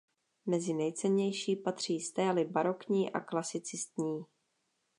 Mezi 0.45 0.73
nejcennější 0.73 1.55
patří 1.55 1.99
stély 1.99 2.45
barokní 2.45 3.13
a 3.13 3.19
klasicistní. 3.19 4.25